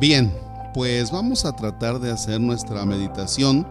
[0.00, 0.32] Bien,
[0.74, 3.66] pues vamos a tratar de hacer nuestra meditación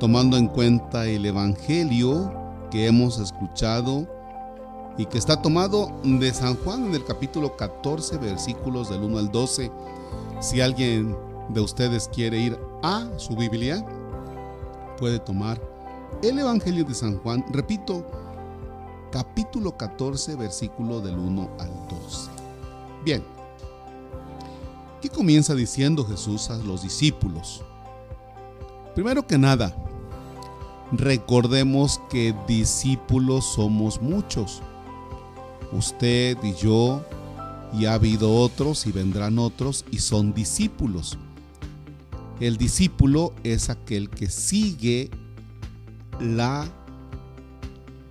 [0.00, 2.32] tomando en cuenta el Evangelio
[2.72, 4.08] que hemos escuchado
[4.98, 9.30] y que está tomado de San Juan en el capítulo 14, versículos del 1 al
[9.30, 9.70] 12.
[10.40, 11.16] Si alguien
[11.50, 13.86] de ustedes quiere ir a su Biblia,
[14.98, 15.62] puede tomar
[16.24, 18.04] el Evangelio de San Juan, repito,
[19.12, 22.30] capítulo 14, versículo del 1 al 12.
[23.04, 23.22] Bien,
[25.02, 27.62] ¿qué comienza diciendo Jesús a los discípulos?
[28.94, 29.76] Primero que nada,
[30.92, 34.62] recordemos que discípulos somos muchos.
[35.72, 37.04] Usted y yo,
[37.72, 41.18] y ha habido otros y vendrán otros, y son discípulos.
[42.38, 45.10] El discípulo es aquel que sigue
[46.20, 46.64] la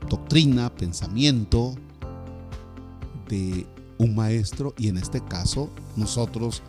[0.10, 1.74] doctrina, pensamiento
[3.30, 3.66] de
[3.98, 6.62] un maestro y en este caso nosotros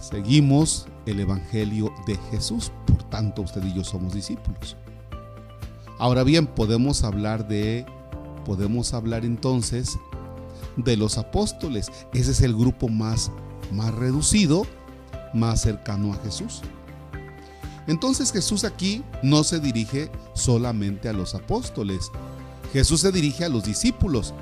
[0.00, 2.72] seguimos el Evangelio de Jesús.
[2.86, 4.76] Por tanto, usted y yo somos discípulos.
[5.98, 7.84] Ahora bien, podemos hablar de,
[8.44, 9.98] podemos hablar entonces
[10.76, 11.90] de los apóstoles.
[12.12, 13.30] Ese es el grupo más,
[13.70, 14.66] más reducido,
[15.34, 16.62] más cercano a Jesús.
[17.86, 22.10] Entonces Jesús aquí no se dirige solamente a los apóstoles,
[22.72, 24.32] Jesús se dirige a los discípulos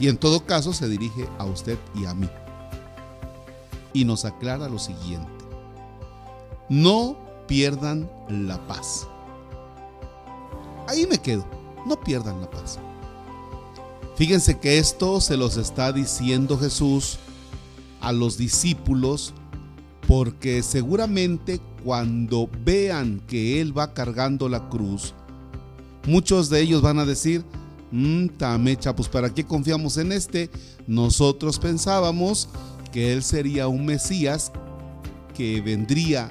[0.00, 2.28] y en todo caso se dirige a usted y a mí.
[3.92, 5.44] Y nos aclara lo siguiente,
[6.68, 9.06] no pierdan la paz.
[10.86, 11.44] Ahí me quedo,
[11.86, 12.78] no pierdan la paz.
[14.16, 17.18] Fíjense que esto se los está diciendo Jesús
[18.00, 19.32] a los discípulos
[20.08, 25.14] porque seguramente cuando vean que Él va cargando la cruz,
[26.06, 27.44] muchos de ellos van a decir,
[27.92, 30.50] mmm, tamecha, pues ¿para qué confiamos en este?
[30.86, 32.48] Nosotros pensábamos
[32.92, 34.52] que Él sería un Mesías
[35.34, 36.28] que vendría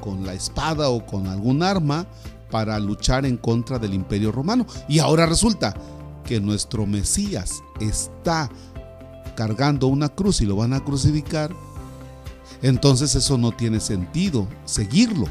[0.00, 2.06] con la espada o con algún arma
[2.50, 4.66] para luchar en contra del imperio romano.
[4.88, 5.74] Y ahora resulta
[6.24, 8.50] que nuestro Mesías está
[9.36, 11.52] cargando una cruz y lo van a crucificar
[12.62, 15.26] entonces eso no tiene sentido, seguirlo.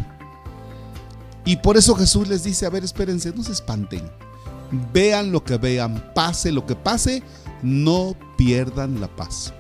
[1.46, 4.10] Y por eso Jesús les dice, a ver, espérense, no se espanten.
[4.94, 7.24] Vean lo que vean, pase lo que pase,
[7.64, 9.54] no pierdan la paz.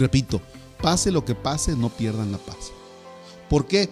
[0.00, 0.40] Repito,
[0.80, 2.72] pase lo que pase, no pierdan la paz.
[3.50, 3.90] ¿Por qué?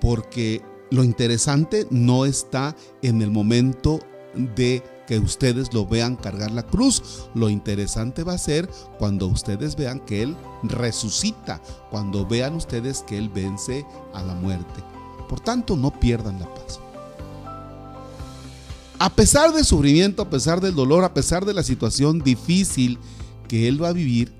[0.00, 3.98] Porque lo interesante no está en el momento
[4.54, 7.28] de que ustedes lo vean cargar la cruz.
[7.34, 8.70] Lo interesante va a ser
[9.00, 14.84] cuando ustedes vean que Él resucita, cuando vean ustedes que Él vence a la muerte.
[15.28, 16.78] Por tanto, no pierdan la paz.
[19.00, 23.00] A pesar del sufrimiento, a pesar del dolor, a pesar de la situación difícil
[23.48, 24.37] que Él va a vivir,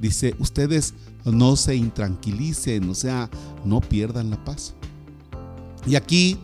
[0.00, 0.94] dice, ustedes
[1.24, 3.28] no se intranquilicen, o sea,
[3.64, 4.74] no pierdan la paz.
[5.86, 6.38] Y aquí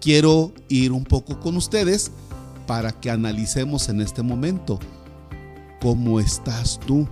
[0.00, 2.10] quiero ir un poco con ustedes
[2.66, 4.78] para que analicemos en este momento
[5.80, 7.08] cómo estás tú.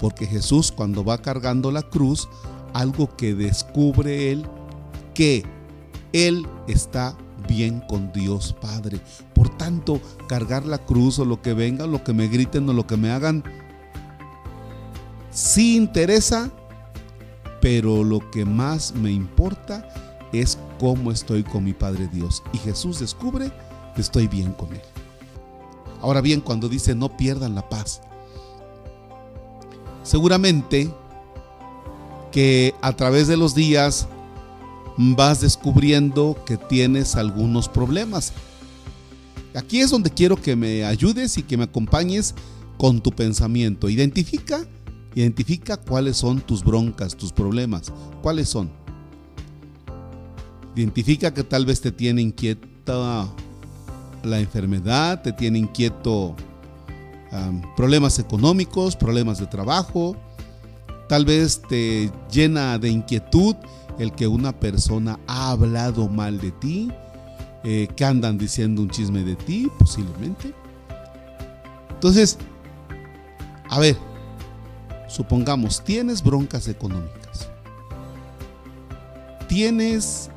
[0.00, 2.28] Porque Jesús cuando va cargando la cruz,
[2.72, 4.46] algo que descubre él,
[5.14, 5.44] que
[6.12, 7.16] él está
[7.46, 9.00] bien con Dios Padre.
[9.34, 12.86] Por tanto, cargar la cruz o lo que venga, lo que me griten o lo
[12.86, 13.44] que me hagan,
[15.30, 16.50] sí interesa,
[17.60, 19.88] pero lo que más me importa
[20.32, 22.42] es cómo estoy con mi Padre Dios.
[22.52, 23.50] Y Jesús descubre
[24.00, 24.80] estoy bien con Él.
[26.00, 28.00] Ahora bien, cuando dice no pierdan la paz,
[30.02, 30.92] seguramente
[32.32, 34.08] que a través de los días
[34.96, 38.32] vas descubriendo que tienes algunos problemas.
[39.54, 42.34] Aquí es donde quiero que me ayudes y que me acompañes
[42.78, 43.88] con tu pensamiento.
[43.88, 44.64] Identifica,
[45.14, 48.70] identifica cuáles son tus broncas, tus problemas, cuáles son.
[50.74, 53.28] Identifica que tal vez te tiene inquieta
[54.22, 56.36] la enfermedad, te tiene inquieto
[57.76, 60.16] problemas económicos, problemas de trabajo,
[61.08, 63.54] tal vez te llena de inquietud
[63.98, 66.90] el que una persona ha hablado mal de ti,
[67.62, 70.54] eh, que andan diciendo un chisme de ti, posiblemente.
[71.90, 72.38] Entonces,
[73.68, 73.96] a ver,
[75.10, 77.48] supongamos, tienes broncas económicas,
[79.48, 80.30] tienes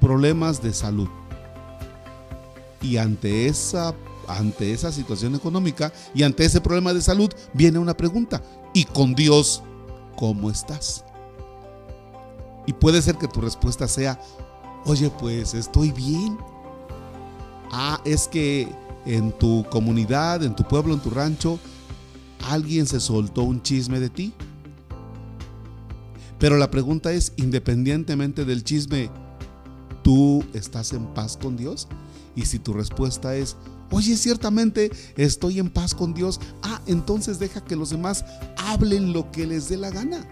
[0.00, 1.08] problemas de salud,
[2.82, 3.94] y ante esa,
[4.26, 8.42] ante esa situación económica y ante ese problema de salud viene una pregunta.
[8.72, 9.62] ¿Y con Dios
[10.16, 11.04] cómo estás?
[12.66, 14.20] Y puede ser que tu respuesta sea,
[14.84, 16.38] oye, pues estoy bien.
[17.72, 18.68] Ah, es que
[19.06, 21.58] en tu comunidad, en tu pueblo, en tu rancho,
[22.48, 24.32] alguien se soltó un chisme de ti.
[26.38, 29.10] Pero la pregunta es, independientemente del chisme,
[30.02, 31.86] ¿tú estás en paz con Dios?
[32.34, 33.56] Y si tu respuesta es,
[33.90, 38.24] oye, ciertamente estoy en paz con Dios, ah, entonces deja que los demás
[38.56, 40.26] hablen lo que les dé la gana.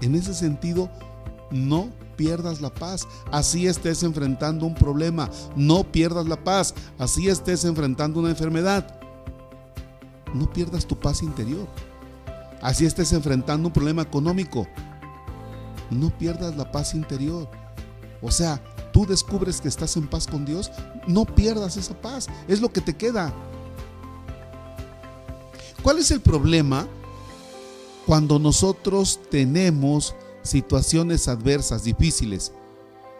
[0.00, 0.90] En ese sentido,
[1.50, 3.06] no pierdas la paz.
[3.30, 6.74] Así estés enfrentando un problema, no pierdas la paz.
[6.98, 9.00] Así estés enfrentando una enfermedad,
[10.34, 11.66] no pierdas tu paz interior.
[12.60, 14.66] Así estés enfrentando un problema económico,
[15.90, 17.48] no pierdas la paz interior.
[18.20, 20.70] O sea, tú descubres que estás en paz con Dios,
[21.06, 22.26] no pierdas esa paz.
[22.48, 23.32] Es lo que te queda.
[25.82, 26.88] ¿Cuál es el problema
[28.06, 32.52] cuando nosotros tenemos situaciones adversas, difíciles,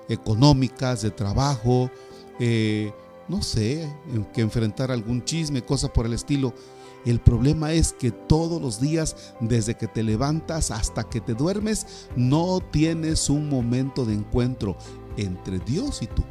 [0.09, 1.91] económicas, de trabajo,
[2.39, 2.93] eh,
[3.29, 3.91] no sé,
[4.33, 6.55] que enfrentar algún chisme, cosa por el estilo.
[7.05, 12.09] El problema es que todos los días, desde que te levantas hasta que te duermes,
[12.17, 14.77] no tienes un momento de encuentro
[15.17, 16.25] entre Dios y tú.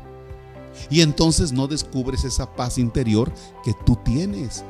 [0.89, 3.31] Y entonces no descubres esa paz interior
[3.63, 4.63] que tú tienes.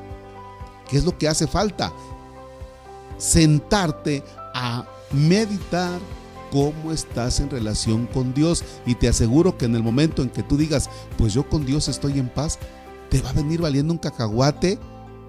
[0.89, 1.93] ¿Qué es lo que hace falta?
[3.17, 4.23] Sentarte
[4.53, 5.99] a meditar
[6.51, 8.63] cómo estás en relación con Dios.
[8.85, 11.87] Y te aseguro que en el momento en que tú digas, pues yo con Dios
[11.87, 12.59] estoy en paz,
[13.09, 14.77] te va a venir valiendo un cacahuate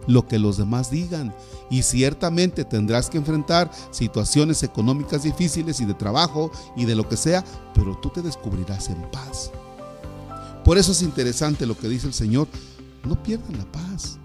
[0.06, 1.35] lo que los demás digan.
[1.71, 7.17] Y ciertamente tendrás que enfrentar situaciones económicas difíciles y de trabajo y de lo que
[7.17, 9.51] sea, pero tú te descubrirás en paz.
[10.65, 12.49] Por eso es interesante lo que dice el Señor,
[13.05, 14.19] no pierdan la paz.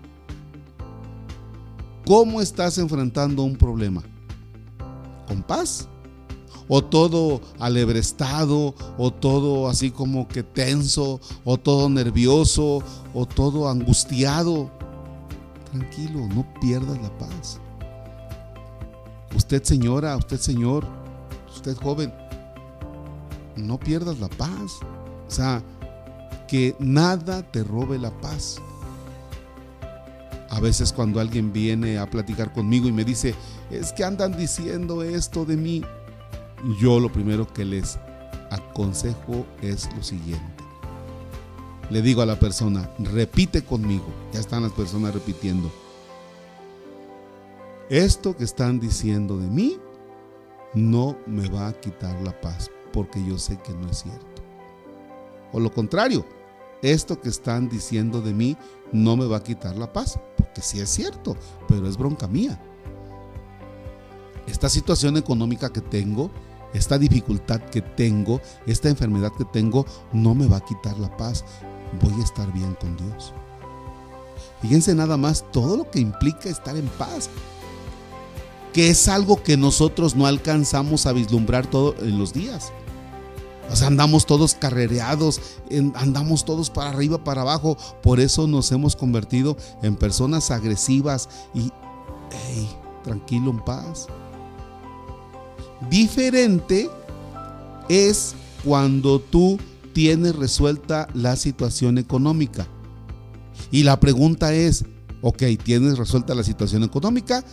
[2.05, 4.01] ¿Cómo estás enfrentando un problema?
[5.27, 5.87] ¿Con paz?
[6.67, 8.73] ¿O todo alebrestado?
[8.97, 11.19] ¿O todo así como que tenso?
[11.43, 12.81] ¿O todo nervioso?
[13.13, 14.71] ¿O todo angustiado?
[15.71, 17.59] Tranquilo, no pierdas la paz.
[19.35, 20.85] Usted señora, usted señor,
[21.53, 22.13] usted joven,
[23.55, 24.79] no pierdas la paz.
[25.27, 25.61] O sea,
[26.47, 28.57] que nada te robe la paz.
[30.49, 33.35] A veces cuando alguien viene a platicar conmigo y me dice,
[33.69, 35.83] es que andan diciendo esto de mí,
[36.79, 37.99] yo lo primero que les
[38.49, 40.68] aconsejo es lo siguiente
[41.89, 44.05] le digo a la persona, repite conmigo.
[44.33, 45.71] Ya están las personas repitiendo.
[47.89, 49.79] Esto que están diciendo de mí
[50.75, 54.43] no me va a quitar la paz porque yo sé que no es cierto.
[55.51, 56.25] O lo contrario,
[56.83, 58.55] esto que están diciendo de mí
[58.91, 61.35] no me va a quitar la paz porque sí es cierto,
[61.67, 62.61] pero es bronca mía.
[64.45, 66.29] Esta situación económica que tengo,
[66.73, 71.43] esta dificultad que tengo, esta enfermedad que tengo, no me va a quitar la paz
[72.01, 73.33] voy a estar bien con Dios.
[74.61, 77.29] Fíjense nada más todo lo que implica estar en paz,
[78.73, 82.71] que es algo que nosotros no alcanzamos a vislumbrar todos los días.
[83.71, 85.39] O sea, andamos todos carrereados,
[85.95, 87.77] andamos todos para arriba, para abajo.
[88.01, 91.71] Por eso nos hemos convertido en personas agresivas y,
[93.03, 94.07] tranquilo, en paz.
[95.89, 96.89] Diferente
[97.87, 98.33] es
[98.63, 99.57] cuando tú
[99.99, 102.65] tienes resuelta la situación económica.
[103.69, 104.85] Y la pregunta es,
[105.21, 107.43] ok, tienes resuelta la situación económica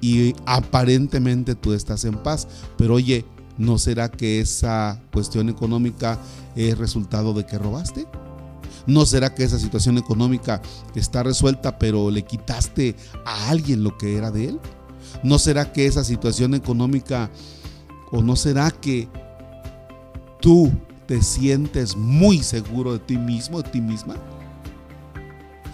[0.00, 3.24] y aparentemente tú estás en paz, pero oye,
[3.56, 6.18] ¿no será que esa cuestión económica
[6.56, 8.08] es resultado de que robaste?
[8.84, 10.60] ¿No será que esa situación económica
[10.96, 14.60] está resuelta pero le quitaste a alguien lo que era de él?
[15.22, 17.30] ¿No será que esa situación económica
[18.10, 19.08] o no será que
[20.40, 20.72] tú
[21.06, 24.16] te sientes muy seguro de ti mismo, de ti misma,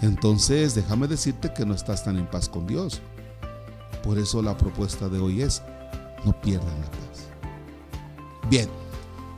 [0.01, 3.01] entonces déjame decirte que no estás tan en paz con Dios.
[4.03, 5.61] Por eso la propuesta de hoy es,
[6.25, 6.99] no pierdan la paz.
[8.49, 8.69] Bien,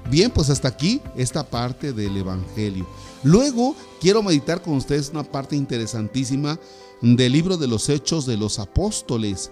[0.10, 2.88] bien, pues hasta aquí esta parte del Evangelio.
[3.24, 6.60] Luego quiero meditar con ustedes una parte interesantísima
[7.02, 9.52] del libro de los Hechos de los Apóstoles.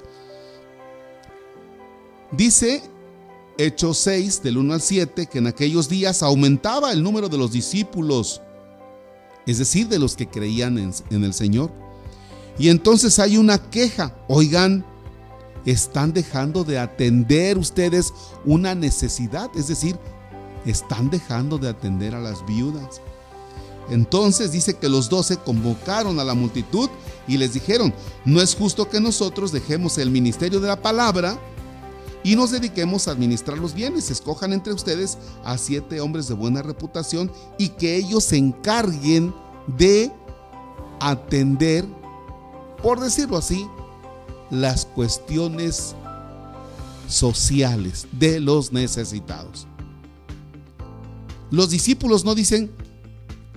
[2.31, 2.83] Dice
[3.59, 7.51] Hechos 6, del 1 al 7, que en aquellos días aumentaba el número de los
[7.51, 8.41] discípulos,
[9.45, 11.69] es decir, de los que creían en, el Señor.
[12.57, 14.85] Y entonces hay una queja, oigan,
[15.65, 18.13] están dejando de atender ustedes
[18.45, 19.97] una necesidad, es decir,
[20.65, 23.01] están dejando de atender a las viudas.
[23.89, 26.89] Entonces dice que los doce convocaron a la multitud
[27.27, 31.37] y les dijeron, no es justo que nosotros dejemos el ministerio de la palabra
[32.23, 34.11] y nos dediquemos a administrar los bienes.
[34.11, 39.33] Escojan entre ustedes a siete hombres de buena reputación y que ellos se encarguen
[39.77, 40.11] de
[40.99, 41.85] atender,
[42.81, 43.67] por decirlo así,
[44.49, 45.95] las cuestiones
[47.07, 49.67] sociales de los necesitados.
[51.51, 52.71] Los discípulos no dicen,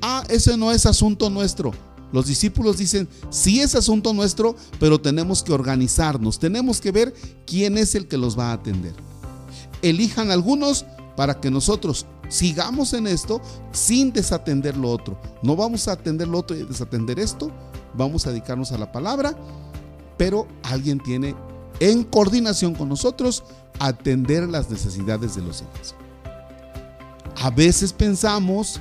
[0.00, 1.72] ah, ese no es asunto nuestro.
[2.12, 7.14] Los discípulos dicen, sí es asunto nuestro, pero tenemos que organizarnos, tenemos que ver
[7.46, 8.94] quién es el que los va a atender.
[9.80, 10.84] Elijan algunos
[11.16, 13.40] para que nosotros sigamos en esto
[13.72, 15.20] sin desatender lo otro.
[15.42, 17.50] No vamos a atender lo otro y desatender esto,
[17.94, 19.36] vamos a dedicarnos a la palabra,
[20.16, 21.34] pero alguien tiene
[21.80, 23.42] en coordinación con nosotros
[23.78, 25.94] atender las necesidades de los demás.
[27.36, 28.80] A veces pensamos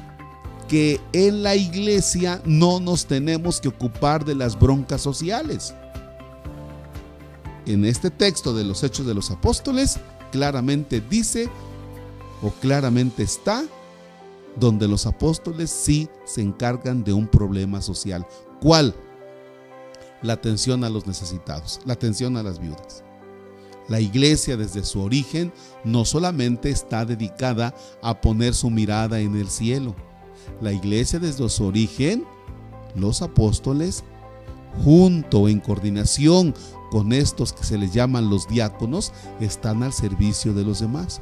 [0.72, 5.74] que en la iglesia no nos tenemos que ocupar de las broncas sociales.
[7.66, 10.00] En este texto de los Hechos de los Apóstoles
[10.32, 11.50] claramente dice
[12.42, 13.66] o claramente está
[14.56, 18.26] donde los apóstoles sí se encargan de un problema social.
[18.62, 18.96] ¿Cuál?
[20.22, 23.04] La atención a los necesitados, la atención a las viudas.
[23.90, 25.52] La iglesia desde su origen
[25.84, 29.94] no solamente está dedicada a poner su mirada en el cielo.
[30.62, 32.26] La iglesia desde su origen,
[32.96, 34.04] los apóstoles,
[34.84, 36.54] junto en coordinación
[36.92, 41.22] con estos que se les llaman los diáconos, están al servicio de los demás.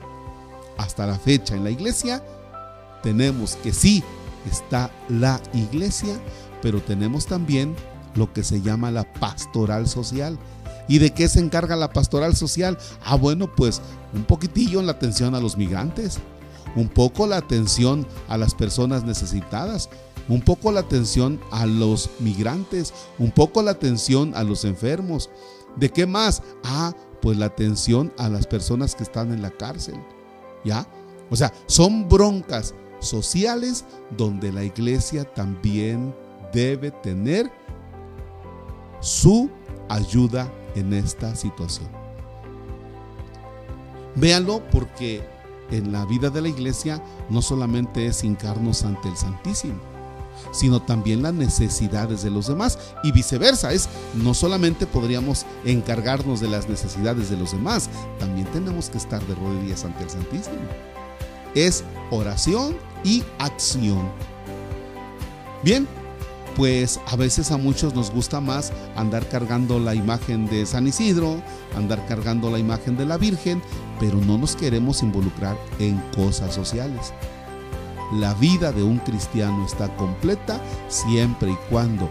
[0.78, 2.24] Hasta la fecha en la iglesia
[3.04, 4.04] tenemos que sí
[4.50, 6.20] está la iglesia,
[6.62, 7.76] pero tenemos también
[8.16, 10.40] lo que se llama la pastoral social,
[10.90, 12.78] ¿Y de qué se encarga la pastoral social?
[13.06, 13.80] Ah, bueno, pues
[14.12, 16.18] un poquitillo en la atención a los migrantes,
[16.76, 19.90] un poco la atención a las personas necesitadas,
[20.28, 25.30] un poco la atención a los migrantes, un poco la atención a los enfermos.
[25.76, 26.44] ¿De qué más?
[26.64, 29.96] Ah, pues la atención a las personas que están en la cárcel.
[30.64, 30.88] ¿Ya?
[31.30, 33.86] O sea, son broncas sociales
[34.18, 36.14] donde la iglesia también
[36.54, 37.52] debe tener
[39.00, 39.50] su
[39.88, 41.88] ayuda en esta situación.
[44.16, 45.24] Véanlo porque
[45.72, 49.80] en la vida de la iglesia no solamente es hincarnos ante el Santísimo,
[50.52, 53.72] sino también las necesidades de los demás y viceversa.
[53.74, 59.26] Es no solamente podríamos encargarnos de las necesidades de los demás, también tenemos que estar
[59.26, 60.58] de rodillas ante el Santísimo.
[61.56, 64.10] Es oración y acción.
[65.64, 65.88] Bien,
[66.56, 71.42] pues a veces a muchos nos gusta más andar cargando la imagen de San Isidro,
[71.76, 73.62] andar cargando la imagen de la Virgen,
[74.00, 77.14] pero no nos queremos involucrar en cosas sociales.
[78.14, 82.10] La vida de un cristiano está completa siempre y cuando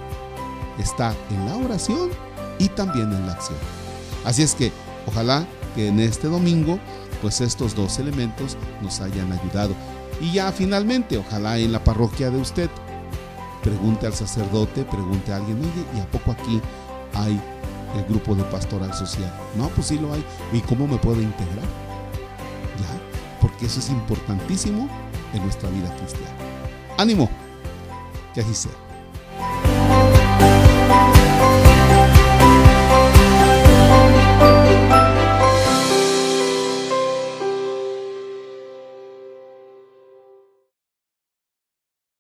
[0.78, 2.10] está en la oración
[2.58, 3.58] y también en la acción.
[4.24, 4.72] Así es que
[5.06, 6.78] ojalá que en este domingo
[7.20, 9.74] pues estos dos elementos nos hayan ayudado.
[10.20, 12.70] Y ya finalmente, ojalá en la parroquia de usted
[13.62, 16.60] pregunte al sacerdote, pregunte a alguien, oye, ¿y a poco aquí
[17.14, 17.40] hay
[17.96, 19.32] el grupo de pastoral social?
[19.56, 20.24] No, pues sí lo hay.
[20.52, 21.64] ¿Y cómo me puedo integrar?
[22.78, 23.40] ¿Ya?
[23.40, 24.88] Porque eso es importantísimo
[25.34, 26.34] en nuestra vida cristiana.
[26.96, 27.28] Ánimo,
[28.34, 28.87] que así sea.